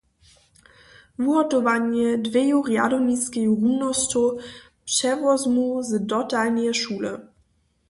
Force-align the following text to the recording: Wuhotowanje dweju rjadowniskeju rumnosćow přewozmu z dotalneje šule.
Wuhotowanje 1.23 2.07
dweju 2.23 2.57
rjadowniskeju 2.69 3.51
rumnosćow 3.61 4.27
přewozmu 4.91 5.67
z 5.87 5.91
dotalneje 6.11 6.73
šule. 6.81 7.13